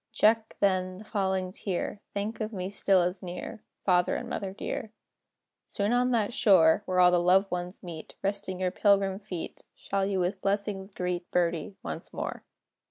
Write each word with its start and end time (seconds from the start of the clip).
Check, 0.13 0.55
then, 0.59 0.97
the 0.97 1.03
falling 1.03 1.51
tear; 1.51 2.01
Think 2.15 2.41
of 2.41 2.51
me 2.51 2.71
still 2.71 3.01
as 3.03 3.21
near. 3.21 3.61
Father 3.85 4.15
and 4.15 4.27
mother 4.27 4.51
dear, 4.51 4.91
Soon 5.67 5.93
on 5.93 6.09
that 6.09 6.33
shore, 6.33 6.81
Where 6.87 6.99
all 6.99 7.11
the 7.11 7.19
loved 7.19 7.51
ones 7.51 7.83
meet, 7.83 8.15
Resting 8.23 8.59
your 8.59 8.71
pilgrim 8.71 9.19
feet, 9.19 9.61
Shall 9.75 10.07
you 10.07 10.19
with 10.19 10.41
blessings 10.41 10.89
greet 10.89 11.29
"Birdie" 11.29 11.75
once 11.83 12.11
more. 12.11 12.43